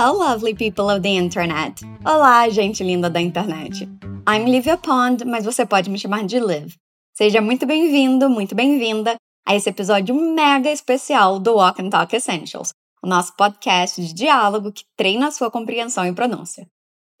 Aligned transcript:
Hello, 0.00 0.16
lovely 0.16 0.54
people 0.54 0.88
of 0.90 1.02
the 1.02 1.08
internet. 1.08 1.84
Olá, 2.04 2.48
gente 2.50 2.84
linda 2.84 3.10
da 3.10 3.20
internet. 3.20 3.82
I'm 4.28 4.48
Livia 4.48 4.76
Pond, 4.76 5.24
mas 5.24 5.44
você 5.44 5.66
pode 5.66 5.90
me 5.90 5.98
chamar 5.98 6.24
de 6.24 6.38
Liv. 6.38 6.76
Seja 7.16 7.40
muito 7.40 7.66
bem-vindo, 7.66 8.30
muito 8.30 8.54
bem-vinda 8.54 9.16
a 9.44 9.56
esse 9.56 9.68
episódio 9.68 10.14
mega 10.14 10.70
especial 10.70 11.40
do 11.40 11.56
Walk 11.56 11.82
and 11.82 11.90
Talk 11.90 12.14
Essentials, 12.14 12.70
o 13.02 13.08
nosso 13.08 13.34
podcast 13.34 14.00
de 14.00 14.14
diálogo 14.14 14.70
que 14.70 14.84
treina 14.96 15.26
a 15.26 15.30
sua 15.32 15.50
compreensão 15.50 16.06
e 16.06 16.14
pronúncia. 16.14 16.64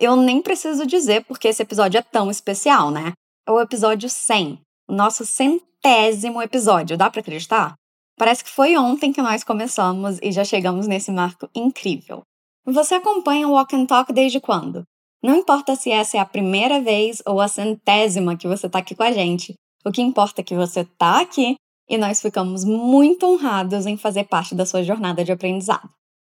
Eu 0.00 0.14
nem 0.14 0.40
preciso 0.40 0.86
dizer 0.86 1.24
porque 1.24 1.48
esse 1.48 1.60
episódio 1.60 1.98
é 1.98 2.02
tão 2.02 2.30
especial, 2.30 2.92
né? 2.92 3.10
É 3.44 3.50
o 3.50 3.60
episódio 3.60 4.08
100, 4.08 4.56
o 4.88 4.94
nosso 4.94 5.26
centésimo 5.26 6.40
episódio, 6.40 6.96
dá 6.96 7.10
para 7.10 7.22
acreditar? 7.22 7.74
Parece 8.16 8.44
que 8.44 8.50
foi 8.50 8.76
ontem 8.76 9.12
que 9.12 9.20
nós 9.20 9.42
começamos 9.42 10.20
e 10.22 10.30
já 10.30 10.44
chegamos 10.44 10.86
nesse 10.86 11.10
marco 11.10 11.50
incrível. 11.56 12.22
Você 12.70 12.96
acompanha 12.96 13.48
o 13.48 13.52
Walk 13.52 13.74
and 13.74 13.86
Talk 13.86 14.12
desde 14.12 14.40
quando? 14.40 14.82
Não 15.22 15.34
importa 15.36 15.74
se 15.74 15.90
essa 15.90 16.18
é 16.18 16.20
a 16.20 16.26
primeira 16.26 16.82
vez 16.82 17.22
ou 17.24 17.40
a 17.40 17.48
centésima 17.48 18.36
que 18.36 18.46
você 18.46 18.66
está 18.66 18.80
aqui 18.80 18.94
com 18.94 19.02
a 19.02 19.10
gente. 19.10 19.54
O 19.86 19.90
que 19.90 20.02
importa 20.02 20.42
é 20.42 20.44
que 20.44 20.54
você 20.54 20.80
está 20.80 21.18
aqui 21.22 21.54
e 21.88 21.96
nós 21.96 22.20
ficamos 22.20 22.66
muito 22.66 23.24
honrados 23.24 23.86
em 23.86 23.96
fazer 23.96 24.24
parte 24.24 24.54
da 24.54 24.66
sua 24.66 24.82
jornada 24.82 25.24
de 25.24 25.32
aprendizado. 25.32 25.88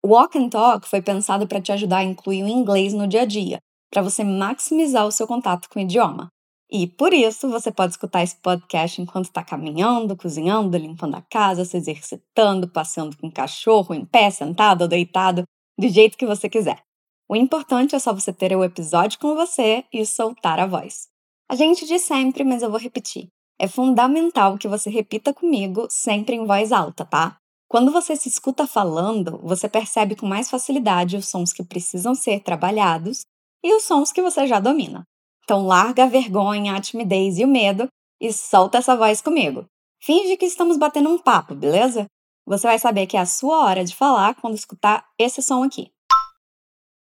O 0.05 0.11
Walk 0.11 0.39
and 0.39 0.51
Talk 0.51 0.89
foi 0.89 1.03
pensado 1.03 1.48
para 1.48 1.61
te 1.61 1.73
ajudar 1.73 1.98
a 1.98 2.05
incluir 2.05 2.45
o 2.45 2.48
inglês 2.48 2.92
no 2.92 3.09
dia 3.09 3.23
a 3.23 3.27
dia, 3.27 3.59
para 3.92 4.01
você 4.01 4.23
maximizar 4.23 5.05
o 5.09 5.11
seu 5.11 5.27
contato 5.27 5.69
com 5.69 5.81
o 5.81 5.83
idioma. 5.83 6.28
E 6.70 6.87
por 6.87 7.12
isso 7.12 7.51
você 7.51 7.73
pode 7.73 7.95
escutar 7.95 8.23
esse 8.23 8.37
podcast 8.37 9.03
enquanto 9.03 9.25
está 9.25 9.42
caminhando, 9.42 10.17
cozinhando, 10.17 10.78
limpando 10.78 11.17
a 11.17 11.23
casa, 11.23 11.65
se 11.65 11.77
exercitando, 11.77 12.69
passeando 12.69 13.17
com 13.17 13.27
o 13.27 13.33
cachorro, 13.33 13.92
em 13.92 14.05
pé, 14.05 14.31
sentado 14.31 14.83
ou 14.83 14.89
deitado, 14.89 15.42
do 15.80 15.89
jeito 15.89 16.16
que 16.16 16.27
você 16.27 16.48
quiser. 16.48 16.83
O 17.28 17.34
importante 17.34 17.95
é 17.95 17.98
só 17.98 18.12
você 18.12 18.33
ter 18.33 18.55
o 18.55 18.62
episódio 18.62 19.19
com 19.19 19.34
você 19.34 19.84
e 19.92 20.05
soltar 20.05 20.61
a 20.61 20.67
voz. 20.67 21.09
A 21.48 21.55
gente 21.55 21.87
diz 21.87 22.03
sempre, 22.03 22.45
mas 22.45 22.62
eu 22.62 22.70
vou 22.70 22.78
repetir. 22.78 23.28
É 23.59 23.67
fundamental 23.67 24.59
que 24.59 24.69
você 24.69 24.91
repita 24.91 25.33
comigo 25.33 25.87
sempre 25.91 26.37
em 26.37 26.47
voz 26.47 26.72
alta, 26.72 27.05
tá? 27.05 27.37
Quando 27.69 27.92
você 27.92 28.17
se 28.17 28.28
escuta 28.28 28.67
falando, 28.67 29.39
você 29.42 29.69
percebe 29.69 30.17
com 30.17 30.27
mais 30.27 30.50
facilidade 30.50 31.17
os 31.17 31.28
sons 31.28 31.53
que 31.53 31.62
precisam 31.62 32.15
ser 32.15 32.41
trabalhados 32.41 33.22
e 33.62 33.72
os 33.75 33.84
sons 33.84 34.12
que 34.12 34.22
você 34.22 34.47
já 34.47 34.59
domina. 34.59 35.05
Então 35.44 35.67
larga 35.67 36.05
a 36.05 36.09
vergonha, 36.09 36.75
a 36.75 36.81
timidez 36.81 37.39
e 37.39 37.44
o 37.44 37.48
medo 37.48 37.89
e 38.20 38.33
solta 38.33 38.78
essa 38.78 38.97
voz 38.97 39.20
comigo. 39.20 39.67
Finge 40.03 40.37
que 40.37 40.47
estamos 40.47 40.77
batendo 40.77 41.11
um 41.11 41.19
papo, 41.19 41.55
beleza? 41.55 42.06
Você 42.46 42.66
vai 42.66 42.78
saber 42.78 43.06
que 43.06 43.16
é 43.16 43.20
a 43.20 43.27
sua 43.27 43.64
hora 43.64 43.84
de 43.84 43.94
falar 43.94 44.34
quando 44.34 44.55
escutar 44.55 45.06
esse 45.19 45.42
som 45.42 45.62
aqui. 45.62 45.92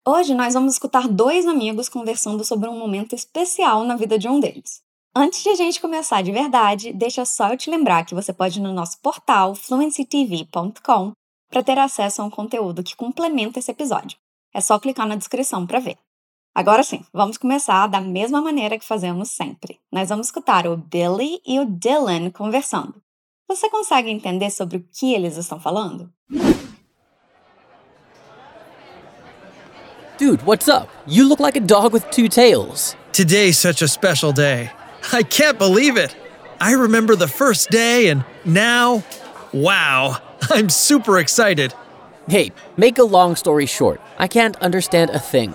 Hoje 0.07 0.35
nós 0.35 0.55
vamos 0.55 0.73
escutar 0.73 1.07
dois 1.07 1.47
amigos 1.47 1.89
conversando 1.89 2.45
sobre 2.45 2.69
um 2.69 2.79
momento 2.79 3.15
especial 3.15 3.85
na 3.85 3.97
vida 3.97 4.19
de 4.19 4.29
um 4.29 4.41
deles. 4.41 4.83
Antes 5.15 5.43
de 5.43 5.49
a 5.51 5.55
gente 5.55 5.81
começar 5.81 6.23
de 6.23 6.33
verdade, 6.33 6.93
deixa 6.93 7.25
só 7.25 7.49
eu 7.49 7.57
te 7.57 7.71
lembrar 7.71 8.05
que 8.05 8.15
você 8.15 8.33
pode 8.33 8.59
ir 8.59 8.63
no 8.63 8.73
nosso 8.73 8.99
portal 9.01 9.55
fluencytv.com 9.55 11.13
para 11.51 11.63
ter 11.63 11.79
acesso 11.79 12.23
a 12.23 12.25
um 12.25 12.31
conteúdo 12.31 12.83
que 12.83 12.97
complementa 12.97 13.59
esse 13.59 13.71
episódio. 13.71 14.19
É 14.55 14.61
só 14.61 14.79
clicar 14.79 15.07
na 15.07 15.17
descrição 15.17 15.67
para 15.67 15.81
ver. 15.81 15.99
Agora 16.55 16.83
sim, 16.83 17.05
vamos 17.13 17.39
começar 17.39 17.87
da 17.87 18.01
mesma 18.01 18.41
maneira 18.41 18.79
que 18.79 18.85
fazemos 18.85 19.31
sempre. 19.31 19.79
Nós 19.93 20.09
vamos 20.09 20.27
escutar 20.29 20.67
o 20.67 20.77
Billy 20.77 21.41
e 21.47 21.59
o 21.61 21.67
Dylan 21.67 22.31
conversando. 22.31 23.01
Você 23.49 23.71
consegue 23.71 24.11
entender 24.11 24.51
sobre 24.51 24.77
o 24.77 24.85
que 24.93 25.15
eles 25.15 25.39
estão 25.39 25.59
falando? 25.59 26.13
Dude, 30.19 30.43
what's 30.45 30.69
up? 30.69 30.89
You 31.07 31.27
look 31.27 31.41
like 31.41 31.57
a 31.57 31.61
dog 31.61 31.95
with 31.95 32.05
two 32.11 32.29
tails. 32.29 32.95
Today's 33.13 33.57
such 33.57 33.81
a 33.81 33.89
special 33.89 34.33
day. 34.33 34.71
I 35.13 35.23
can't 35.23 35.59
believe 35.59 35.97
it. 35.97 36.15
I 36.61 36.73
remember 36.73 37.17
the 37.17 37.29
first 37.29 37.71
day, 37.71 38.11
and 38.11 38.25
now, 38.45 39.03
wow, 39.55 40.19
I'm 40.51 40.69
super 40.69 41.19
excited. 41.19 41.73
Hey, 42.29 42.53
make 42.77 42.99
a 42.99 43.05
long 43.05 43.35
story 43.37 43.65
short. 43.65 44.01
I 44.19 44.27
can't 44.27 44.57
understand 44.57 45.11
a 45.11 45.19
thing. 45.19 45.55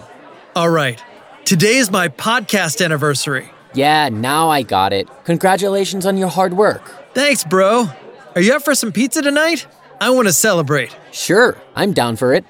All 0.55 0.69
right. 0.69 0.99
Today 1.45 1.75
is 1.75 1.91
my 1.91 2.07
podcast 2.07 2.83
anniversary. 2.83 3.51
Yeah, 3.75 4.09
now 4.09 4.49
I 4.49 4.63
got 4.63 4.93
it. 4.93 5.07
Congratulations 5.25 6.05
on 6.05 6.17
your 6.17 6.29
hard 6.29 6.53
work. 6.53 7.02
Thanks, 7.13 7.43
bro. 7.43 7.89
Are 8.35 8.41
you 8.41 8.53
up 8.55 8.63
for 8.63 8.73
some 8.73 8.91
pizza 8.91 9.21
tonight? 9.21 9.67
I 10.01 10.09
want 10.09 10.27
to 10.27 10.33
celebrate. 10.33 10.95
Sure, 11.11 11.57
I'm 11.75 11.93
down 11.93 12.15
for 12.15 12.33
it. 12.33 12.43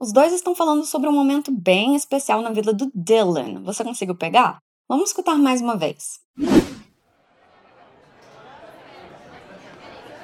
Os 0.00 0.12
dois 0.12 0.32
estão 0.32 0.54
falando 0.54 0.84
sobre 0.84 1.08
um 1.08 1.12
momento 1.12 1.50
bem 1.50 1.94
especial 1.96 2.40
na 2.40 2.50
vida 2.50 2.72
do 2.72 2.90
Dylan. 2.94 3.62
Você 3.64 3.84
conseguiu 3.84 4.14
pegar? 4.14 4.58
Vamos 4.88 5.10
escutar 5.10 5.36
mais 5.36 5.60
uma 5.60 5.76
vez. 5.76 6.20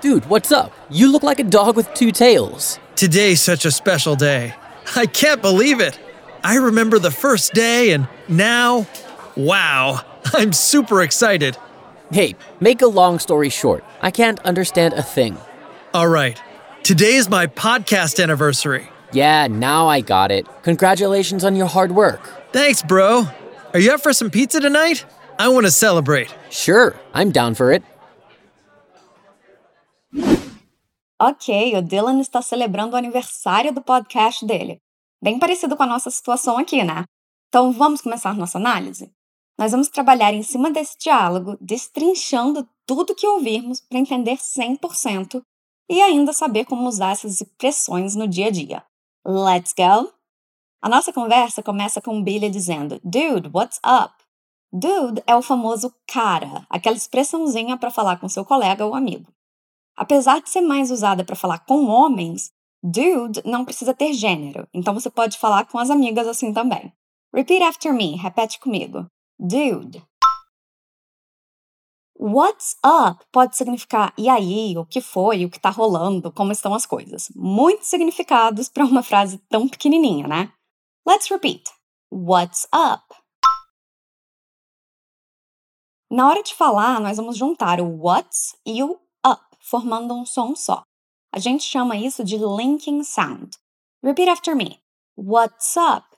Dude, 0.01 0.25
what's 0.29 0.53
up? 0.53 0.73
You 0.89 1.11
look 1.11 1.25
like 1.25 1.41
a 1.41 1.45
dog 1.45 1.77
with 1.77 1.93
two 1.95 2.13
tails. 2.13 2.79
Today's 2.95 3.41
such 3.41 3.67
a 3.67 3.71
special 3.71 4.15
day. 4.17 4.55
I 4.95 5.07
can't 5.07 5.43
believe 5.43 5.81
it. 5.81 5.99
I 6.45 6.57
remember 6.59 7.01
the 7.01 7.11
first 7.11 7.53
day, 7.53 7.93
and 7.93 8.07
now, 8.29 8.87
wow, 9.37 10.01
I'm 10.35 10.53
super 10.53 11.03
excited. 11.03 11.57
Hey, 12.11 12.37
make 12.61 12.83
a 12.83 12.87
long 12.87 13.19
story 13.19 13.49
short. 13.49 13.85
I 14.01 14.11
can't 14.11 14.39
understand 14.45 14.95
a 14.95 15.03
thing. 15.03 15.37
All 15.93 16.09
right. 16.09 16.41
Today 16.83 17.15
is 17.15 17.29
my 17.29 17.47
podcast 17.47 18.23
anniversary. 18.23 18.89
Yeah, 19.13 19.47
now 19.47 19.89
I 19.89 20.01
got 20.01 20.31
it. 20.31 20.47
Congratulations 20.63 21.45
on 21.45 21.57
your 21.57 21.67
hard 21.67 21.93
work. 21.93 22.21
Thanks, 22.53 22.83
bro. 22.83 23.27
Are 23.73 23.81
you 23.81 23.93
up 23.93 24.01
for 24.01 24.13
some 24.13 24.31
pizza 24.31 24.61
tonight? 24.61 25.05
I 25.39 25.49
want 25.49 25.67
to 25.67 25.71
celebrate. 25.71 26.35
Sure, 26.51 26.97
I'm 27.15 27.31
down 27.31 27.55
for 27.55 27.73
it. 27.73 27.83
Ok, 31.19 31.75
o 31.77 31.83
Dylan 31.83 32.21
está 32.21 32.43
celebrando 32.43 32.95
o 32.95 32.99
aniversário 32.99 33.73
do 33.73 33.81
podcast 33.83 34.45
dele. 34.47 34.81
Bem 35.23 35.39
parecido 35.39 35.77
com 35.77 35.83
a 35.83 35.87
nossa 35.87 36.11
situação 36.11 36.59
aqui, 36.59 36.85
né? 36.85 37.05
Então 37.49 37.73
vamos 37.73 38.03
começar 38.03 38.35
nossa 38.35 38.59
análise? 38.59 39.11
Nós 39.59 39.73
vamos 39.73 39.89
trabalhar 39.89 40.35
em 40.35 40.43
cima 40.43 40.71
desse 40.71 40.99
diálogo, 40.99 41.57
destrinchando 41.61 42.69
tudo 42.87 43.15
que 43.15 43.27
ouvirmos 43.27 43.81
para 43.81 43.99
entender 43.99 44.37
100% 44.37 45.43
e 45.89 46.03
ainda 46.03 46.33
saber 46.33 46.67
como 46.67 46.87
usar 46.87 47.13
essas 47.13 47.41
expressões 47.41 48.15
no 48.15 48.29
dia 48.29 48.49
a 48.49 48.51
dia. 48.51 48.85
Let's 49.27 49.73
go! 49.73 50.13
A 50.83 50.89
nossa 50.89 51.13
conversa 51.13 51.63
começa 51.63 52.01
com 52.03 52.23
Billy 52.23 52.51
dizendo: 52.51 53.01
Dude, 53.03 53.51
what's 53.53 53.81
up? 53.85 54.15
Dude 54.73 55.23
é 55.27 55.35
o 55.35 55.43
famoso 55.43 55.95
cara, 56.07 56.67
aquela 56.69 56.97
expressãozinha 56.97 57.79
para 57.79 57.91
falar 57.91 58.19
com 58.19 58.29
seu 58.29 58.45
colega 58.45 58.85
ou 58.85 58.95
amigo. 58.95 59.33
Apesar 59.97 60.43
de 60.43 60.51
ser 60.51 60.61
mais 60.61 60.91
usada 60.91 61.25
para 61.25 61.35
falar 61.35 61.61
com 61.61 61.87
homens, 61.87 62.53
dude 62.83 63.41
não 63.47 63.65
precisa 63.65 63.95
ter 63.95 64.13
gênero, 64.13 64.69
então 64.75 64.93
você 64.93 65.09
pode 65.09 65.39
falar 65.39 65.65
com 65.67 65.79
as 65.79 65.89
amigas 65.89 66.29
assim 66.29 66.53
também. 66.53 66.93
Repeat 67.35 67.63
after 67.63 67.95
me, 67.95 68.17
repete 68.17 68.61
comigo. 68.61 69.07
Dude. 69.39 70.03
What's 72.19 72.77
up 72.85 73.25
pode 73.31 73.57
significar 73.57 74.15
e 74.17 74.29
aí, 74.29 74.77
o 74.79 74.87
que 74.87 75.01
foi, 75.01 75.45
o 75.45 75.51
que 75.51 75.61
tá 75.61 75.71
rolando, 75.71 76.33
como 76.33 76.53
estão 76.53 76.75
as 76.75 76.87
coisas. 76.87 77.31
Muitos 77.35 77.89
significados 77.89 78.69
para 78.69 78.85
uma 78.85 79.03
frase 79.03 79.39
tão 79.49 79.69
pequenininha, 79.69 80.27
né? 80.27 80.53
Let's 81.07 81.29
repeat. 81.31 81.71
What's 82.11 82.67
up? 82.75 83.05
Na 86.11 86.29
hora 86.29 86.43
de 86.43 86.55
falar, 86.55 87.01
nós 87.01 87.17
vamos 87.17 87.37
juntar 87.37 87.81
o 87.81 88.03
what's 88.03 88.57
e 88.65 88.83
o 88.83 88.99
formando 89.67 90.15
um 90.15 90.25
som 90.25 90.55
só. 90.55 90.83
A 91.33 91.39
gente 91.39 91.65
chama 91.65 91.97
isso 91.97 92.25
de 92.25 92.39
linking 92.39 93.03
sound. 93.03 93.59
Repeat 94.03 94.31
after 94.31 94.55
me. 94.55 94.81
What's 95.17 95.77
up? 95.77 96.16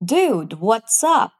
Dude, 0.00 0.54
what's 0.60 1.02
up? 1.02 1.34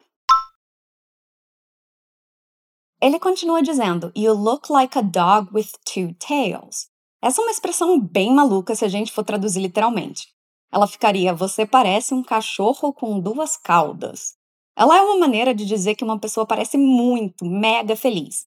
Ele 3.00 3.20
continua 3.20 3.62
dizendo: 3.62 4.10
You 4.16 4.32
look 4.32 4.68
like 4.68 4.98
a 4.98 5.02
dog 5.02 5.48
with 5.54 5.68
two 5.84 6.12
tails. 6.14 6.88
Essa 7.22 7.40
é 7.40 7.44
uma 7.44 7.52
expressão 7.52 8.00
bem 8.00 8.34
maluca 8.34 8.74
se 8.74 8.84
a 8.84 8.88
gente 8.88 9.12
for 9.12 9.22
traduzir 9.22 9.60
literalmente. 9.60 10.26
Ela 10.72 10.88
ficaria: 10.88 11.32
Você 11.32 11.64
parece 11.64 12.12
um 12.12 12.24
cachorro 12.24 12.92
com 12.92 13.20
duas 13.20 13.56
caudas. 13.56 14.34
Ela 14.76 14.98
é 14.98 15.02
uma 15.02 15.18
maneira 15.18 15.54
de 15.54 15.64
dizer 15.64 15.94
que 15.94 16.02
uma 16.02 16.18
pessoa 16.18 16.44
parece 16.44 16.76
muito, 16.76 17.44
mega 17.44 17.94
feliz. 17.94 18.44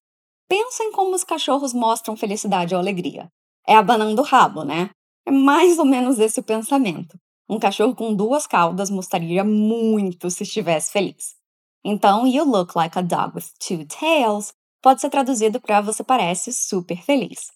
Pensa 0.50 0.84
em 0.84 0.92
como 0.92 1.16
os 1.16 1.24
cachorros 1.24 1.74
mostram 1.74 2.18
felicidade 2.18 2.76
ou 2.76 2.82
alegria. 2.82 3.32
É 3.66 3.78
abanando 3.78 4.22
o 4.22 4.26
rabo, 4.26 4.66
né? 4.66 4.90
É 5.26 5.32
mais 5.32 5.80
ou 5.80 5.86
menos 5.86 6.20
esse 6.20 6.42
o 6.42 6.44
pensamento. 6.44 7.18
Um 7.52 7.60
cachorro 7.60 7.94
com 7.94 8.16
duas 8.16 8.48
caudas 8.48 8.90
mostraria 8.90 9.44
muito 9.44 10.30
se 10.30 10.44
estivesse 10.44 10.90
feliz. 10.90 11.36
Então, 11.84 12.26
you 12.26 12.46
look 12.46 12.78
like 12.78 12.98
a 12.98 13.02
dog 13.02 13.36
with 13.36 13.52
two 13.60 13.86
tails 13.86 14.54
pode 14.82 15.02
ser 15.02 15.10
traduzido 15.10 15.60
para 15.60 15.82
você 15.82 16.02
parece 16.02 16.54
super 16.54 16.96
feliz. 17.04 17.52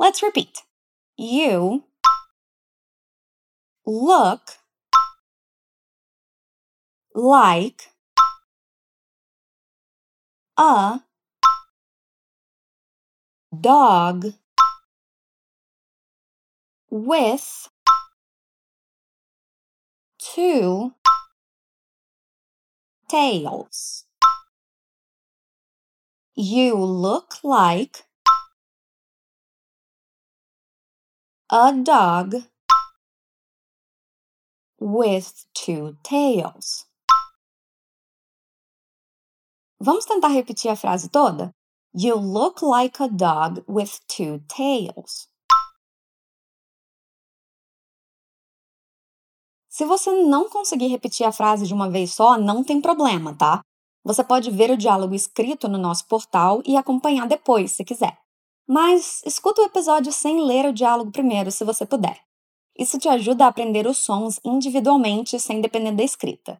Let's 0.00 0.22
repeat. 0.22 0.62
You 1.18 1.82
look 3.84 4.40
like 7.12 7.90
a 10.56 11.00
dog 13.52 14.32
with 16.88 17.68
two 20.34 20.92
tails. 23.08 24.04
You 26.36 26.76
look 26.76 27.42
like 27.42 28.04
a 31.50 31.72
dog 31.82 32.36
with 34.78 35.46
two 35.52 35.96
tails. 36.04 36.86
Vamos 39.82 40.06
tentar 40.06 40.28
repetir 40.28 40.70
a 40.70 40.76
frase 40.76 41.08
toda? 41.08 41.52
You 41.92 42.14
look 42.14 42.62
like 42.62 43.00
a 43.00 43.08
dog 43.08 43.64
with 43.66 43.98
two 44.06 44.42
tails. 44.46 45.29
Se 49.80 49.86
você 49.86 50.12
não 50.12 50.46
conseguir 50.50 50.88
repetir 50.88 51.26
a 51.26 51.32
frase 51.32 51.66
de 51.66 51.72
uma 51.72 51.88
vez 51.88 52.12
só, 52.12 52.36
não 52.36 52.62
tem 52.62 52.82
problema, 52.82 53.34
tá? 53.34 53.62
Você 54.04 54.22
pode 54.22 54.50
ver 54.50 54.70
o 54.70 54.76
diálogo 54.76 55.14
escrito 55.14 55.68
no 55.68 55.78
nosso 55.78 56.06
portal 56.06 56.60
e 56.66 56.76
acompanhar 56.76 57.26
depois, 57.26 57.72
se 57.72 57.82
quiser. 57.82 58.14
Mas 58.68 59.22
escuta 59.24 59.62
o 59.62 59.64
episódio 59.64 60.12
sem 60.12 60.44
ler 60.44 60.66
o 60.66 60.72
diálogo 60.74 61.10
primeiro, 61.10 61.50
se 61.50 61.64
você 61.64 61.86
puder. 61.86 62.20
Isso 62.78 62.98
te 62.98 63.08
ajuda 63.08 63.46
a 63.46 63.48
aprender 63.48 63.86
os 63.86 63.96
sons 63.96 64.38
individualmente 64.44 65.40
sem 65.40 65.62
depender 65.62 65.92
da 65.92 66.04
escrita. 66.04 66.58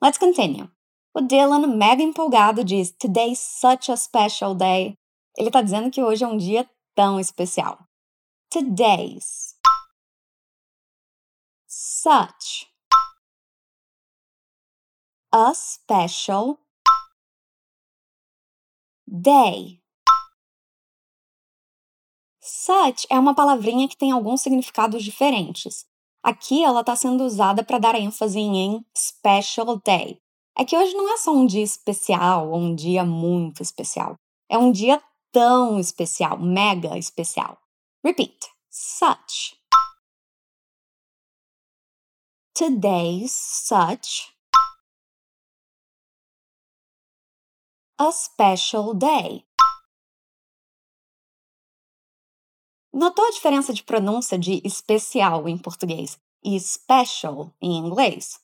Let's 0.00 0.16
continue. 0.16 0.70
O 1.12 1.20
Dylan, 1.20 1.66
mega 1.66 2.04
empolgado, 2.04 2.62
diz: 2.62 2.92
Today's 2.92 3.40
such 3.40 3.90
a 3.90 3.96
special 3.96 4.54
day. 4.54 4.94
Ele 5.36 5.48
está 5.48 5.60
dizendo 5.60 5.90
que 5.90 6.04
hoje 6.04 6.22
é 6.22 6.28
um 6.28 6.36
dia 6.36 6.70
tão 6.94 7.18
especial. 7.18 7.80
Today's. 8.48 9.59
Such. 11.82 12.66
A 15.32 15.54
special 15.54 16.58
day. 19.08 19.80
Such 22.38 23.06
é 23.08 23.18
uma 23.18 23.34
palavrinha 23.34 23.88
que 23.88 23.96
tem 23.96 24.12
alguns 24.12 24.42
significados 24.42 25.02
diferentes. 25.02 25.86
Aqui 26.22 26.62
ela 26.62 26.80
está 26.80 26.94
sendo 26.94 27.24
usada 27.24 27.64
para 27.64 27.78
dar 27.78 27.94
ênfase 27.94 28.40
em 28.40 28.84
special 28.94 29.80
day, 29.82 30.20
é 30.58 30.66
que 30.66 30.76
hoje 30.76 30.92
não 30.92 31.10
é 31.10 31.16
só 31.16 31.32
um 31.32 31.46
dia 31.46 31.64
especial 31.64 32.50
ou 32.50 32.58
um 32.58 32.74
dia 32.74 33.06
muito 33.06 33.62
especial. 33.62 34.16
É 34.50 34.58
um 34.58 34.70
dia 34.70 35.02
tão 35.32 35.80
especial, 35.80 36.38
mega 36.38 36.98
especial. 36.98 37.58
Repeat. 38.04 38.36
Such. 38.68 39.59
Today's 42.60 43.32
such 43.32 44.36
a 47.98 48.12
special 48.12 48.92
day. 48.92 49.46
Notou 52.92 53.24
a 53.24 53.30
diferença 53.30 53.72
de 53.72 53.82
pronúncia 53.82 54.38
de 54.38 54.60
especial 54.62 55.48
em 55.48 55.56
português 55.56 56.20
e 56.44 56.60
special 56.60 57.50
em 57.62 57.78
inglês? 57.78 58.38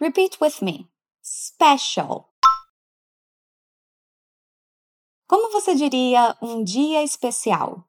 Repeat 0.00 0.38
with 0.40 0.62
me 0.62 0.88
special. 1.20 2.32
Como 5.26 5.50
você 5.50 5.74
diria 5.74 6.38
um 6.40 6.62
dia 6.62 7.02
especial? 7.02 7.84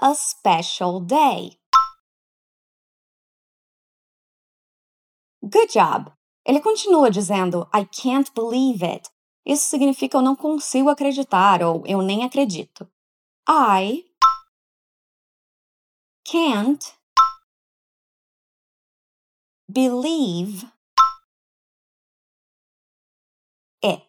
A 0.00 0.14
special 0.14 1.00
day. 1.00 1.59
Good 5.42 5.72
job! 5.72 6.12
Ele 6.44 6.60
continua 6.60 7.10
dizendo 7.10 7.66
I 7.74 7.86
can't 7.86 8.30
believe 8.34 8.84
it. 8.84 9.08
Isso 9.44 9.68
significa 9.68 10.18
eu 10.18 10.22
não 10.22 10.36
consigo 10.36 10.90
acreditar 10.90 11.62
ou 11.62 11.82
eu 11.86 12.02
nem 12.02 12.24
acredito. 12.24 12.86
I 13.48 14.04
can't 16.24 16.92
believe 19.68 20.66
it. 23.82 24.04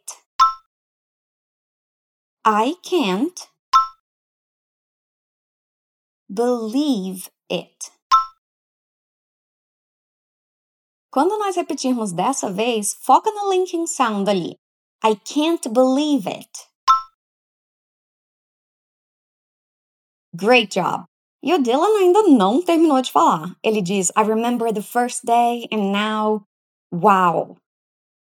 I 2.45 2.75
can't 2.83 3.47
believe 6.29 7.29
it. 7.49 8.00
Quando 11.11 11.37
nós 11.37 11.57
repetirmos 11.57 12.13
dessa 12.13 12.49
vez, 12.49 12.95
foca 13.01 13.29
no 13.31 13.51
linking 13.51 13.85
sound 13.85 14.29
ali. 14.29 14.57
I 15.03 15.13
can't 15.15 15.67
believe 15.67 16.25
it. 16.29 16.49
Great 20.33 20.79
job! 20.79 21.03
E 21.43 21.53
o 21.53 21.61
Dylan 21.61 21.97
ainda 21.99 22.23
não 22.23 22.61
terminou 22.61 23.01
de 23.01 23.11
falar. 23.11 23.53
Ele 23.61 23.81
diz: 23.81 24.09
I 24.11 24.23
remember 24.23 24.73
the 24.73 24.81
first 24.81 25.25
day 25.25 25.67
and 25.69 25.91
now. 25.91 26.45
Wow! 26.93 27.57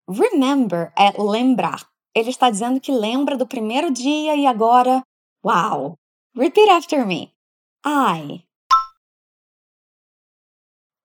Remember 0.09 0.93
é 0.99 1.13
lembrar. 1.17 1.89
Ele 2.13 2.31
está 2.31 2.51
dizendo 2.51 2.81
que 2.81 2.91
lembra 2.91 3.37
do 3.37 3.47
primeiro 3.47 3.93
dia 3.93 4.35
e 4.35 4.47
agora. 4.47 5.05
Wow! 5.45 5.97
Repeat 6.35 6.69
after 6.71 7.07
me. 7.07 7.33
I 7.87 8.45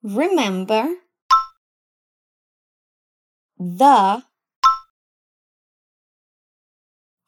remember 0.02 1.05
the 3.58 4.24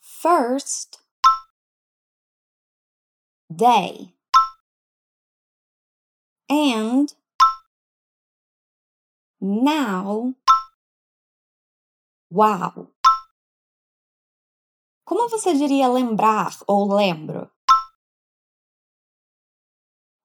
first 0.02 1.00
day 3.54 4.14
and 6.50 7.14
now 9.40 10.34
wow. 12.30 12.90
Como 15.06 15.30
você 15.30 15.54
diria 15.54 15.88
lembrar 15.88 16.52
ou 16.68 16.94
lembro? 16.94 17.50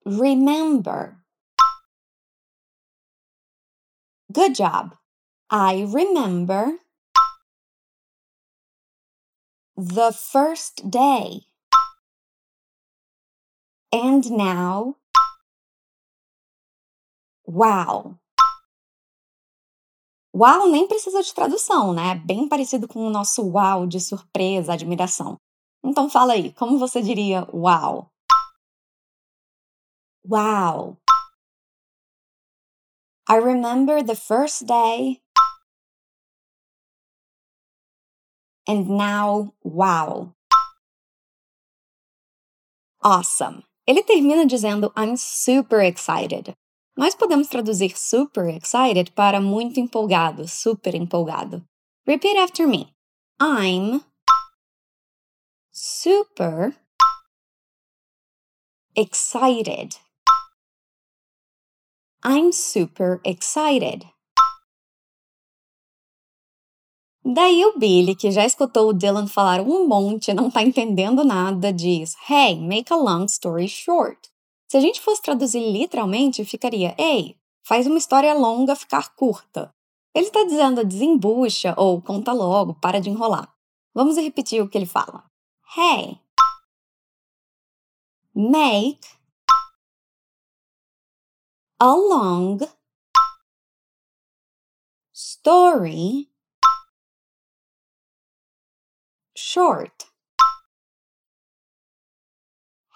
Remember. 0.05 1.23
Good 4.29 4.55
job. 4.55 4.97
I 5.55 5.85
remember 5.87 6.79
the 9.77 10.11
first 10.11 10.89
day. 10.89 11.41
And 13.91 14.31
now 14.31 14.97
Wow! 17.45 18.17
Wow 20.33 20.67
nem 20.69 20.87
precisa 20.87 21.21
de 21.21 21.31
tradução, 21.31 21.93
né? 21.93 22.15
Bem 22.15 22.49
parecido 22.49 22.87
com 22.87 23.05
o 23.05 23.11
nosso 23.11 23.43
wow 23.43 23.85
de 23.85 23.99
surpresa, 23.99 24.73
admiração. 24.73 25.37
Então 25.85 26.09
fala 26.09 26.33
aí, 26.33 26.51
como 26.53 26.79
você 26.79 26.99
diria 26.99 27.47
wow? 27.53 28.09
Wow! 30.27 30.97
I 33.29 33.39
remember 33.39 34.03
the 34.03 34.15
first 34.15 34.65
day. 34.65 35.22
And 38.67 38.89
now, 38.89 39.53
wow! 39.63 40.33
Awesome! 43.01 43.63
Ele 43.85 44.01
termina 44.03 44.45
dizendo 44.45 44.91
I'm 44.95 45.17
super 45.17 45.81
excited. 45.81 46.53
Nós 46.97 47.15
podemos 47.15 47.49
traduzir 47.49 47.97
super 47.97 48.47
excited 48.47 49.11
para 49.11 49.41
muito 49.41 49.79
empolgado, 49.79 50.47
super 50.47 50.95
empolgado. 50.95 51.65
Repeat 52.07 52.37
after 52.37 52.67
me. 52.67 52.93
I'm 53.39 54.01
super 55.71 56.75
excited. 58.95 59.97
I'm 62.23 62.53
super 62.53 63.19
excited. 63.25 64.05
Daí 67.25 67.65
o 67.65 67.79
Billy, 67.79 68.15
que 68.15 68.31
já 68.31 68.45
escutou 68.45 68.89
o 68.89 68.93
Dylan 68.93 69.27
falar 69.27 69.61
um 69.61 69.87
monte 69.87 70.31
e 70.31 70.33
não 70.33 70.51
tá 70.51 70.61
entendendo 70.61 71.23
nada, 71.23 71.71
diz: 71.71 72.15
Hey, 72.29 72.59
make 72.59 72.91
a 72.91 72.97
long 72.97 73.25
story 73.25 73.69
short. 73.69 74.19
Se 74.69 74.75
a 74.75 74.81
gente 74.81 74.99
fosse 74.99 75.21
traduzir 75.21 75.61
literalmente, 75.71 76.43
ficaria: 76.43 76.93
Ei, 76.97 77.37
faz 77.65 77.87
uma 77.87 77.97
história 77.97 78.33
longa 78.33 78.75
ficar 78.75 79.15
curta. 79.15 79.73
Ele 80.13 80.25
está 80.25 80.43
dizendo 80.43 80.85
desembucha 80.85 81.73
ou 81.77 82.01
conta 82.01 82.33
logo, 82.33 82.73
para 82.75 82.99
de 82.99 83.09
enrolar. 83.09 83.51
Vamos 83.93 84.17
repetir 84.17 84.61
o 84.61 84.67
que 84.67 84.77
ele 84.77 84.85
fala. 84.85 85.23
Hey, 85.77 86.19
make 88.35 89.07
a 91.79 91.95
long 91.95 92.59
story 95.13 96.32
short. 99.53 100.05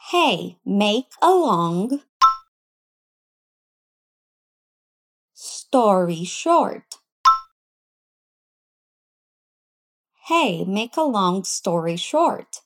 Hey, 0.09 0.57
make 0.65 1.11
a 1.21 1.29
long 1.29 2.01
story 5.35 6.23
short. 6.23 6.95
Hey, 10.25 10.65
make 10.65 10.97
a 10.97 11.03
long 11.03 11.43
story 11.43 11.95
short. 11.95 12.63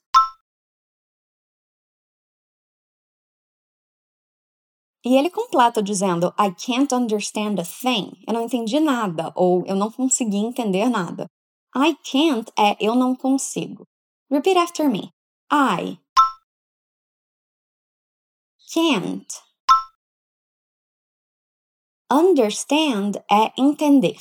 E 5.03 5.17
ele 5.17 5.29
completa 5.29 5.81
dizendo 5.81 6.33
I 6.37 6.51
can't 6.51 6.93
understand 6.93 7.59
a 7.59 7.65
thing. 7.65 8.13
Eu 8.25 8.33
não 8.35 8.43
entendi 8.43 8.79
nada 8.79 9.33
ou 9.35 9.65
eu 9.65 9.75
não 9.75 9.91
consegui 9.91 10.37
entender 10.37 10.87
nada. 10.87 11.27
I 11.75 11.95
can't 12.03 12.51
é 12.57 12.75
eu 12.79 12.95
não 12.95 13.15
consigo. 13.15 13.87
Repeat 14.29 14.57
after 14.57 14.89
me. 14.89 15.13
I 15.51 15.99
can't 18.73 19.41
understand 22.09 23.23
é 23.29 23.51
entender. 23.57 24.17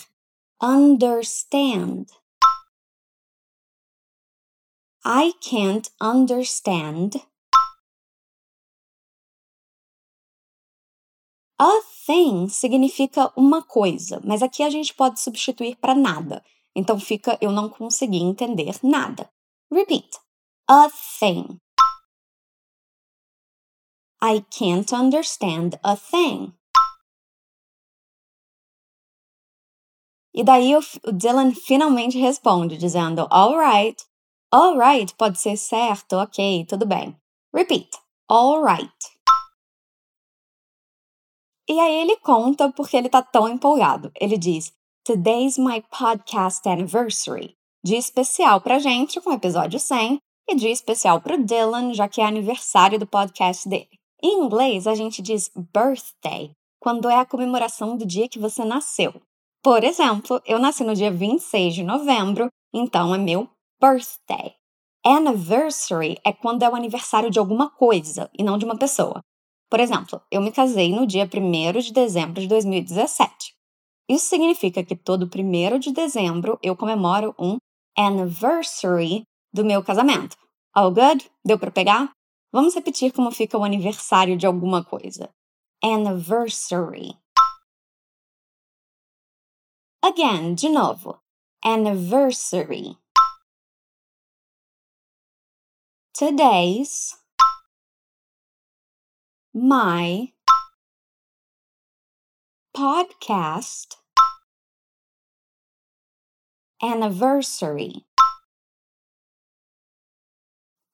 Understand. 0.62 2.07
I 5.04 5.33
can't 5.40 5.90
understand 6.00 7.25
A 11.62 11.83
thing 12.07 12.49
significa 12.49 13.30
uma 13.37 13.62
coisa, 13.62 14.19
mas 14.25 14.42
aqui 14.42 14.62
a 14.62 14.71
gente 14.71 14.95
pode 14.95 15.21
substituir 15.21 15.76
para 15.76 15.95
nada. 15.95 16.42
Então 16.75 16.99
fica 16.99 17.39
eu 17.41 17.50
não 17.50 17.69
consegui 17.69 18.19
entender 18.19 18.77
nada. 18.83 19.31
Repeat. 19.73 20.19
A 20.69 20.89
thing. 21.19 21.59
I 24.23 24.45
can't 24.50 24.95
understand 24.95 25.79
a 25.83 25.97
thing. 25.97 26.53
E 30.33 30.45
daí 30.45 30.77
o 30.77 30.81
Dylan 31.12 31.53
finalmente 31.55 32.19
responde, 32.19 32.77
dizendo: 32.77 33.27
Alright. 33.31 34.05
Alright 34.53 35.15
pode 35.15 35.41
ser 35.41 35.57
certo, 35.57 36.17
ok, 36.17 36.67
tudo 36.67 36.87
bem. 36.87 37.17
Repeat. 37.55 37.91
Alright. 38.29 38.93
E 41.69 41.79
aí 41.79 41.95
ele 42.03 42.17
conta 42.17 42.73
porque 42.73 42.97
ele 42.97 43.09
tá 43.09 43.23
tão 43.23 43.49
empolgado. 43.49 44.11
Ele 44.21 44.37
diz: 44.37 44.73
Today's 45.11 45.59
my 45.59 45.83
podcast 45.90 46.69
anniversary. 46.69 47.57
Dia 47.85 47.99
especial 47.99 48.61
pra 48.61 48.79
gente 48.79 49.21
com 49.21 49.31
o 49.31 49.33
episódio 49.33 49.81
100 49.81 50.21
e 50.49 50.55
dia 50.55 50.71
especial 50.71 51.21
pro 51.21 51.45
Dylan, 51.45 51.93
já 51.93 52.09
que 52.09 52.21
é 52.21 52.25
aniversário 52.25 52.97
do 52.97 53.09
podcast 53.09 53.69
dele. 53.69 53.88
Em 54.23 54.45
inglês, 54.45 54.87
a 54.87 54.95
gente 54.95 55.21
diz 55.21 55.50
birthday 55.75 56.52
quando 56.79 57.11
é 57.11 57.19
a 57.19 57.26
comemoração 57.26 57.97
do 57.97 58.07
dia 58.07 58.29
que 58.29 58.38
você 58.38 58.64
nasceu. 58.64 59.21
Por 59.64 59.83
exemplo, 59.83 60.40
eu 60.47 60.61
nasci 60.61 60.85
no 60.85 60.95
dia 60.95 61.11
26 61.11 61.75
de 61.75 61.83
novembro, 61.83 62.47
então 62.73 63.12
é 63.12 63.19
meu 63.19 63.50
birthday. 63.83 64.55
Anniversary 65.05 66.21
é 66.25 66.33
quando 66.33 66.62
é 66.62 66.69
o 66.69 66.76
aniversário 66.76 67.33
de 67.33 67.40
alguma 67.40 67.69
coisa 67.69 68.31
e 68.38 68.45
não 68.45 68.57
de 68.57 68.64
uma 68.64 68.79
pessoa. 68.79 69.19
Por 69.69 69.81
exemplo, 69.81 70.23
eu 70.31 70.40
me 70.40 70.52
casei 70.52 70.95
no 70.95 71.05
dia 71.05 71.29
1 71.29 71.81
de 71.81 71.93
dezembro 71.93 72.40
de 72.40 72.47
2017. 72.47 73.59
Isso 74.11 74.26
significa 74.26 74.85
que 74.85 74.97
todo 74.97 75.31
1 75.33 75.79
de 75.79 75.93
dezembro 75.93 76.59
eu 76.64 76.76
comemoro 76.76 77.33
um 77.38 77.59
anniversary 77.97 79.23
do 79.55 79.64
meu 79.64 79.85
casamento. 79.85 80.37
All 80.75 80.90
good? 80.90 81.31
Deu 81.45 81.57
para 81.57 81.71
pegar? 81.71 82.11
Vamos 82.52 82.75
repetir 82.75 83.12
como 83.12 83.31
fica 83.31 83.57
o 83.57 83.62
aniversário 83.62 84.37
de 84.37 84.49
alguma 84.49 84.85
coisa. 84.85 85.31
Anniversary. 85.81 87.17
Again, 90.02 90.57
de 90.57 90.69
novo. 90.69 91.21
Anniversary. 91.64 92.99
Today's 96.19 97.17
my 99.55 100.33
podcast 102.75 104.00
anniversary. 106.83 108.05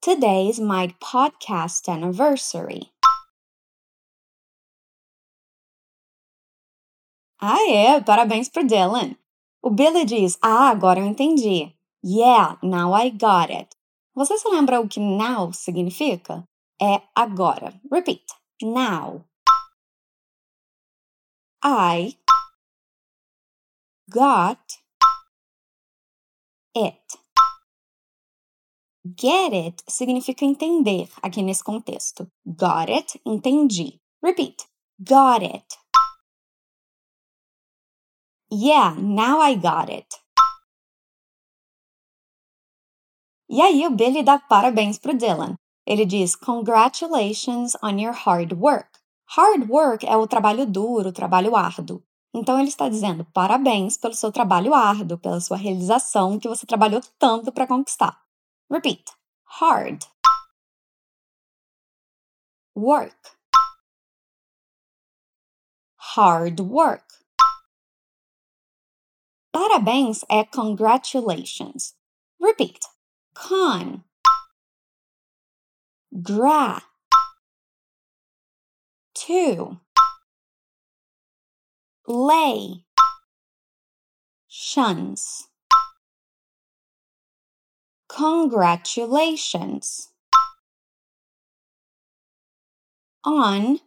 Today's 0.02 0.61
my 0.61 0.95
podcast 1.00 1.88
anniversary. 1.88 2.93
Ah, 7.40 7.59
é, 7.69 8.00
parabéns 8.00 8.49
pro 8.49 8.64
Dylan. 8.64 9.16
O 9.62 9.71
Billy 9.71 10.05
diz: 10.05 10.38
Ah, 10.43 10.71
agora 10.71 11.00
eu 11.00 11.07
entendi. 11.07 11.75
Yeah, 12.05 12.57
now 12.62 12.95
I 12.95 13.11
got 13.11 13.50
it. 13.50 13.76
Você 14.14 14.38
se 14.38 14.49
lembra 14.49 14.81
o 14.81 14.88
que 14.88 15.00
now 15.00 15.52
significa? 15.52 16.45
É 16.81 17.02
agora. 17.14 17.75
Repeat. 17.90 18.25
now. 18.62 19.25
I 21.62 22.16
got 24.09 24.78
it. 26.76 27.18
Get 29.04 29.54
it 29.54 29.83
significa 29.88 30.45
entender 30.45 31.09
aqui 31.23 31.42
nesse 31.42 31.62
contexto. 31.62 32.30
Got 32.45 32.90
it, 32.90 33.21
entendi. 33.25 34.00
Repeat. 34.23 34.66
Got 34.99 35.42
it. 35.42 35.76
Yeah, 38.50 38.95
now 38.99 39.40
I 39.40 39.54
got 39.56 39.90
it. 39.90 40.16
E 43.49 43.61
aí 43.61 43.87
o 43.87 43.90
Billy 43.90 44.23
dá 44.23 44.38
parabéns 44.38 44.99
pro 44.99 45.16
Dylan. 45.16 45.56
Ele 45.87 46.04
diz: 46.04 46.35
Congratulations 46.35 47.76
on 47.83 47.99
your 48.00 48.12
hard 48.12 48.52
work. 48.52 48.99
Hard 49.37 49.71
work 49.71 50.04
é 50.04 50.16
o 50.16 50.26
trabalho 50.26 50.66
duro, 50.66 51.11
o 51.11 51.12
trabalho 51.12 51.54
árduo. 51.54 52.02
Então 52.37 52.61
ele 52.61 52.69
está 52.69 52.87
dizendo: 52.87 53.25
parabéns 53.33 53.97
pelo 53.97 54.12
seu 54.12 54.31
trabalho 54.31 54.75
árduo, 54.75 55.16
pela 55.16 55.40
sua 55.40 55.57
realização 55.57 56.38
que 56.38 56.47
você 56.47 56.66
trabalhou 56.66 57.00
tanto 57.19 57.50
para 57.50 57.66
conquistar. 57.66 58.23
Repeat: 58.71 59.02
hard 59.59 60.05
work. 62.76 63.16
Hard 66.14 66.61
work. 66.61 67.07
Parabéns 69.50 70.23
é 70.28 70.45
congratulations. 70.45 71.97
Repeat: 72.38 72.81
con 73.33 74.05
gra 76.12 76.83
to 79.14 79.81
lay 82.06 82.84
shuns 84.48 85.48
congratulations 88.08 90.08
on 93.25 93.80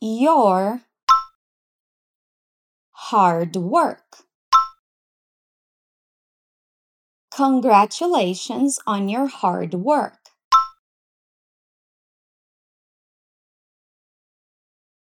your 0.00 0.82
hard 2.90 3.56
work. 3.56 4.18
Congratulations 7.34 8.78
on 8.86 9.08
your 9.08 9.28
hard 9.28 9.74
work. 9.74 10.18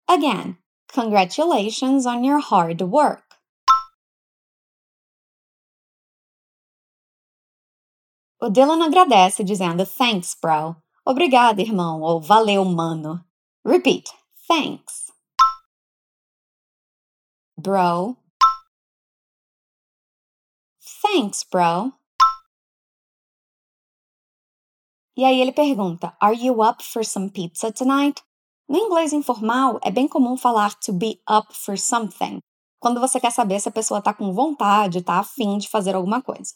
Again, 0.09 0.57
Congratulations 0.93 2.05
on 2.05 2.23
your 2.23 2.39
hard 2.39 2.79
work. 2.83 3.23
O 8.39 8.49
Dylan 8.49 8.83
agradece 8.83 9.43
dizendo 9.43 9.85
thanks, 9.85 10.35
bro. 10.39 10.75
Obrigado, 11.03 11.61
irmão, 11.61 12.01
ou 12.01 12.21
valeu, 12.21 12.63
mano. 12.63 13.25
Repeat. 13.65 14.11
Thanks. 14.47 15.11
Bro. 17.57 18.17
Thanks, 21.01 21.43
bro. 21.43 21.93
E 25.17 25.23
aí 25.25 25.41
ele 25.41 25.51
pergunta: 25.51 26.15
Are 26.21 26.35
you 26.35 26.61
up 26.61 26.83
for 26.83 27.03
some 27.03 27.29
pizza 27.29 27.71
tonight? 27.71 28.21
No 28.67 28.77
inglês 28.77 29.13
informal, 29.13 29.79
é 29.83 29.91
bem 29.91 30.07
comum 30.07 30.37
falar 30.37 30.73
to 30.79 30.93
be 30.93 31.19
up 31.29 31.53
for 31.53 31.77
something, 31.77 32.39
quando 32.83 32.99
você 32.99 33.17
quer 33.17 33.31
saber 33.31 33.61
se 33.61 33.69
a 33.69 33.71
pessoa 33.71 33.99
está 33.99 34.13
com 34.13 34.33
vontade, 34.33 34.97
está 34.97 35.17
afim 35.17 35.57
de 35.57 35.69
fazer 35.69 35.95
alguma 35.95 36.21
coisa. 36.21 36.53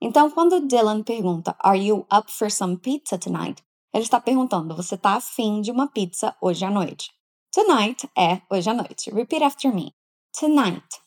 Então, 0.00 0.28
quando 0.28 0.66
Dylan 0.66 1.04
pergunta 1.04 1.56
Are 1.60 1.78
you 1.78 2.04
up 2.12 2.32
for 2.32 2.50
some 2.50 2.76
pizza 2.78 3.16
tonight? 3.16 3.62
Ele 3.94 4.02
está 4.02 4.20
perguntando: 4.20 4.74
Você 4.74 4.96
está 4.96 5.14
afim 5.14 5.60
de 5.60 5.70
uma 5.70 5.86
pizza 5.86 6.36
hoje 6.40 6.64
à 6.64 6.70
noite? 6.70 7.12
Tonight 7.52 8.10
é 8.18 8.42
hoje 8.50 8.68
à 8.68 8.74
noite. 8.74 9.08
Repeat 9.10 9.44
after 9.44 9.72
me. 9.72 9.94
Tonight. 10.32 11.00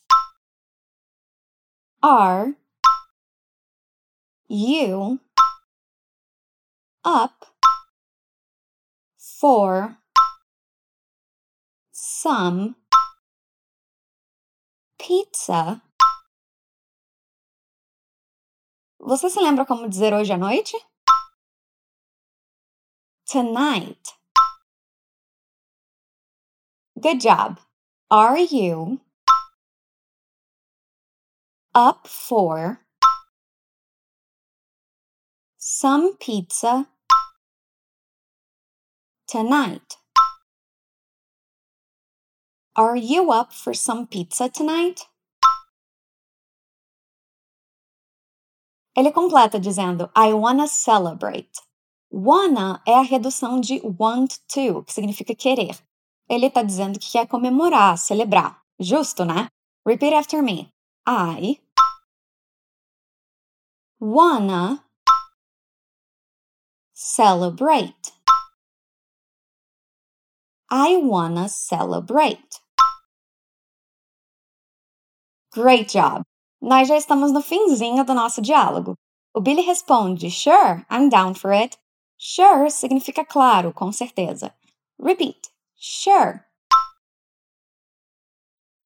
Are 2.01 2.55
you 4.49 5.19
up 7.05 7.45
for 9.17 10.00
some 12.21 12.75
pizza. 14.99 15.81
Você 18.99 19.27
se 19.27 19.39
lembra 19.39 19.65
como 19.65 19.89
dizer 19.89 20.13
hoje 20.13 20.31
à 20.31 20.37
noite? 20.37 20.77
Tonight. 23.25 24.15
Good 26.95 27.21
job. 27.21 27.59
Are 28.11 28.39
you 28.39 28.99
up 31.73 32.07
for 32.07 32.85
some 35.57 36.15
pizza 36.17 36.85
tonight? 39.27 40.00
Are 42.73 42.95
you 42.95 43.31
up 43.31 43.53
for 43.53 43.73
some 43.73 44.07
pizza 44.07 44.47
tonight? 44.49 45.05
Ele 48.95 49.11
completa 49.11 49.59
dizendo 49.59 50.09
I 50.15 50.31
wanna 50.33 50.67
celebrate. 50.67 51.51
Wanna 52.09 52.81
é 52.87 52.93
a 52.93 53.01
redução 53.01 53.59
de 53.59 53.81
want 53.83 54.37
to, 54.47 54.83
que 54.83 54.93
significa 54.93 55.35
querer. 55.35 55.77
Ele 56.29 56.47
está 56.47 56.63
dizendo 56.63 56.97
que 56.97 57.11
quer 57.11 57.27
comemorar, 57.27 57.97
celebrar. 57.97 58.61
Justo, 58.79 59.25
né? 59.25 59.49
Repeat 59.85 60.13
after 60.13 60.41
me. 60.41 60.71
I 61.05 61.59
wanna 63.99 64.81
celebrate. 66.93 68.13
I 70.73 70.95
wanna 70.95 71.49
celebrate. 71.49 72.61
Great 75.53 75.91
job! 75.91 76.23
Nós 76.61 76.87
já 76.87 76.95
estamos 76.95 77.33
no 77.33 77.41
finzinho 77.41 78.05
do 78.05 78.13
nosso 78.13 78.41
diálogo. 78.41 78.95
O 79.35 79.41
Billy 79.41 79.63
responde: 79.63 80.31
Sure, 80.31 80.85
I'm 80.89 81.09
down 81.09 81.33
for 81.35 81.51
it. 81.51 81.77
Sure 82.17 82.71
significa 82.71 83.25
claro, 83.25 83.73
com 83.73 83.91
certeza. 83.91 84.55
Repeat: 84.97 85.51
Sure. 85.75 86.45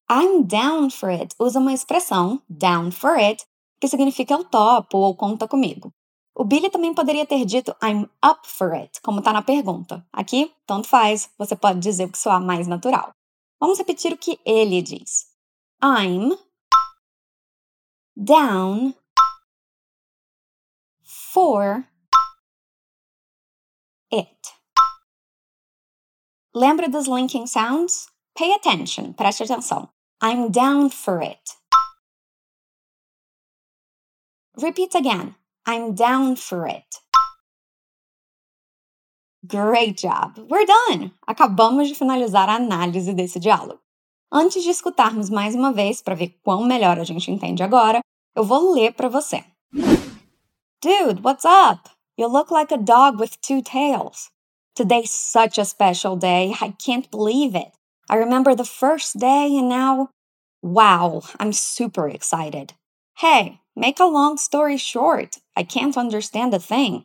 I'm 0.09 0.41
down 0.47 0.89
for 0.89 1.12
it 1.12 1.36
usa 1.39 1.59
uma 1.59 1.73
expressão, 1.73 2.41
down 2.49 2.89
for 2.91 3.15
it, 3.15 3.45
que 3.79 3.88
significa 3.88 4.33
eu 4.33 4.43
topo 4.43 4.97
ou 4.97 5.15
conta 5.15 5.47
comigo. 5.47 5.93
O 6.37 6.43
Billy 6.43 6.69
também 6.69 6.93
poderia 6.93 7.25
ter 7.25 7.45
dito 7.45 7.73
I'm 7.81 8.09
up 8.23 8.45
for 8.45 8.73
it, 8.73 8.99
como 9.01 9.19
está 9.19 9.31
na 9.31 9.41
pergunta. 9.41 10.05
Aqui, 10.11 10.53
tanto 10.65 10.85
faz, 10.85 11.29
você 11.37 11.55
pode 11.55 11.79
dizer 11.79 12.05
o 12.05 12.11
que 12.11 12.17
soar 12.17 12.41
mais 12.41 12.67
natural. 12.67 13.13
Vamos 13.57 13.77
repetir 13.77 14.11
o 14.11 14.17
que 14.17 14.37
ele 14.45 14.81
diz. 14.81 15.33
I'm 15.81 16.37
down 18.17 18.93
for 21.01 21.87
it. 24.11 24.53
Lembra 26.53 26.89
dos 26.89 27.07
linking 27.07 27.47
sounds? 27.47 28.09
Pay 28.37 28.53
attention, 28.53 29.13
preste 29.13 29.43
atenção. 29.43 29.87
I'm 30.21 30.51
down 30.51 30.89
for 30.89 31.21
it. 31.21 31.41
Repeat 34.57 34.97
again. 34.97 35.35
I'm 35.67 35.95
down 35.95 36.36
for 36.36 36.67
it. 36.67 36.86
Great 39.47 39.97
job! 39.97 40.38
We're 40.47 40.65
done! 40.65 41.12
Acabamos 41.28 41.88
de 41.88 41.95
finalizar 41.95 42.49
a 42.49 42.56
análise 42.56 43.13
desse 43.13 43.39
diálogo. 43.39 43.80
Antes 44.32 44.63
de 44.63 44.69
escutarmos 44.69 45.30
mais 45.30 45.56
uma 45.56 45.73
vez 45.73 46.01
para 46.01 46.15
ver 46.15 46.39
quão 46.43 46.63
melhor 46.63 46.99
a 46.99 47.04
gente 47.04 47.32
entende 47.32 47.63
agora, 47.63 47.99
eu 48.36 48.43
vou 48.43 48.73
ler 48.73 48.93
para 48.93 49.10
você. 49.10 49.43
Dude, 50.82 51.21
what's 51.23 51.45
up? 51.45 51.89
You 52.15 52.28
look 52.28 52.51
like 52.51 52.71
a 52.71 52.78
dog 52.78 53.19
with 53.19 53.39
two 53.41 53.63
tails. 53.63 54.30
Today's 54.75 55.10
such 55.10 55.58
a 55.60 55.65
special 55.65 56.15
day. 56.15 56.54
I 56.62 56.75
can't 56.78 57.10
believe 57.10 57.56
it. 57.56 57.71
I 58.08 58.17
remember 58.17 58.56
the 58.56 58.65
first 58.65 59.17
day 59.17 59.58
and 59.58 59.67
now. 59.67 60.10
Wow, 60.62 61.23
I'm 61.39 61.54
super 61.54 62.08
excited. 62.08 62.73
Hey, 63.17 63.62
make 63.75 63.99
a 63.99 64.05
long 64.05 64.38
story 64.38 64.77
short. 64.77 65.38
I 65.55 65.63
can't 65.63 65.97
understand 65.97 66.53
a 66.53 66.59
thing. 66.59 67.03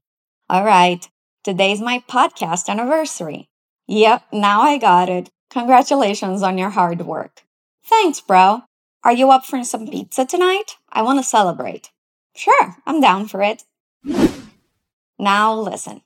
All 0.49 0.65
right, 0.65 1.09
today's 1.45 1.81
my 1.81 2.03
podcast 2.09 2.69
anniversary. 2.69 3.49
Yep, 3.87 4.25
now 4.33 4.63
I 4.63 4.79
got 4.79 5.09
it. 5.09 5.31
Congratulations 5.51 6.43
on 6.43 6.59
your 6.59 6.71
hard 6.71 7.03
work. 7.03 7.43
Thanks, 7.85 8.21
bro. 8.21 8.63
Are 9.03 9.13
you 9.13 9.31
up 9.31 9.47
for 9.47 9.65
some 9.65 9.89
pizza 9.89 10.25
tonight? 10.25 10.77
I 10.93 11.03
want 11.03 11.19
to 11.19 11.25
celebrate. 11.25 11.91
Sure, 12.37 12.77
I'm 12.87 13.01
down 13.01 13.27
for 13.27 13.43
it. 13.43 13.65
Now 15.19 15.55
listen. 15.55 16.03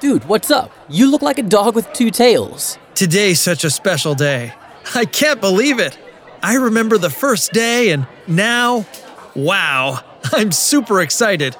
Dude, 0.00 0.24
what's 0.26 0.50
up? 0.50 0.70
You 0.88 1.10
look 1.10 1.22
like 1.22 1.38
a 1.38 1.42
dog 1.42 1.74
with 1.74 1.90
two 1.94 2.10
tails. 2.10 2.78
Today's 2.94 3.40
such 3.40 3.64
a 3.64 3.70
special 3.70 4.14
day. 4.14 4.52
I 4.94 5.06
can't 5.06 5.40
believe 5.40 5.78
it. 5.78 5.98
I 6.44 6.54
remember 6.56 6.98
the 6.98 7.10
first 7.10 7.52
day, 7.52 7.90
and 7.90 8.06
now, 8.26 8.86
wow, 9.34 10.00
I'm 10.32 10.52
super 10.52 11.00
excited. 11.00 11.56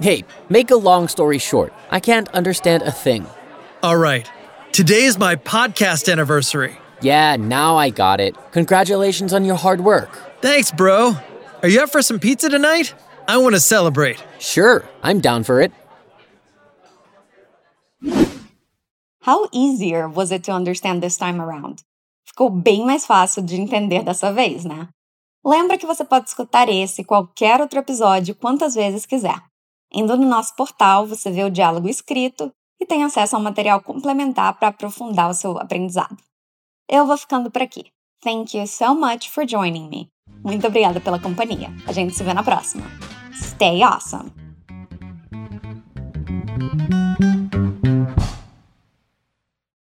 Hey, 0.00 0.24
make 0.48 0.70
a 0.70 0.76
long 0.76 1.08
story 1.08 1.38
short. 1.38 1.72
I 1.90 2.00
can't 2.00 2.28
understand 2.34 2.82
a 2.82 2.90
thing. 2.90 3.26
All 3.82 3.96
right, 3.96 4.28
Today 4.74 5.04
is 5.04 5.20
my 5.20 5.36
podcast 5.36 6.10
anniversary. 6.10 6.76
Yeah, 7.00 7.36
now 7.36 7.76
I 7.76 7.90
got 7.90 8.18
it. 8.18 8.34
Congratulations 8.50 9.32
on 9.32 9.44
your 9.44 9.54
hard 9.54 9.80
work. 9.80 10.10
Thanks, 10.40 10.72
bro. 10.72 11.14
Are 11.62 11.68
you 11.68 11.80
up 11.80 11.90
for 11.90 12.02
some 12.02 12.18
pizza 12.18 12.48
tonight? 12.48 12.92
I 13.28 13.36
want 13.36 13.54
to 13.54 13.60
celebrate. 13.60 14.20
Sure, 14.40 14.84
I'm 15.00 15.20
down 15.20 15.44
for 15.44 15.60
it. 15.60 15.70
How 19.20 19.48
easier 19.52 20.08
was 20.08 20.32
it 20.32 20.42
to 20.42 20.50
understand 20.50 21.04
this 21.04 21.16
time 21.16 21.40
around? 21.40 21.84
Ficou 22.26 22.50
bem 22.50 22.84
mais 22.84 23.06
fácil 23.06 23.42
de 23.42 23.56
entender 23.56 24.02
dessa 24.02 24.32
vez, 24.32 24.64
né? 24.64 24.88
Lembra 25.44 25.76
que 25.76 25.86
você 25.86 26.04
pode 26.04 26.28
escutar 26.28 26.68
esse 26.68 27.02
e 27.02 27.04
qualquer 27.04 27.60
outro 27.60 27.78
episódio 27.78 28.34
quantas 28.34 28.74
vezes 28.74 29.04
quiser. 29.04 29.42
Indo 29.92 30.16
no 30.16 30.26
nosso 30.26 30.56
portal, 30.56 31.06
você 31.06 31.30
vê 31.30 31.44
o 31.44 31.50
diálogo 31.50 31.88
escrito 31.88 32.50
e 32.80 32.86
tem 32.86 33.04
acesso 33.04 33.36
a 33.36 33.38
um 33.38 33.42
material 33.42 33.80
complementar 33.82 34.58
para 34.58 34.68
aprofundar 34.68 35.30
o 35.30 35.34
seu 35.34 35.58
aprendizado. 35.58 36.16
Eu 36.88 37.06
vou 37.06 37.16
ficando 37.16 37.50
por 37.50 37.62
aqui. 37.62 37.84
Thank 38.22 38.56
you 38.56 38.66
so 38.66 38.94
much 38.94 39.28
for 39.28 39.46
joining 39.46 39.88
me. 39.88 40.08
Muito 40.42 40.66
obrigada 40.66 41.00
pela 41.00 41.18
companhia. 41.18 41.70
A 41.86 41.92
gente 41.92 42.14
se 42.14 42.24
vê 42.24 42.32
na 42.32 42.42
próxima. 42.42 42.84
Stay 43.32 43.82
awesome! 43.82 44.32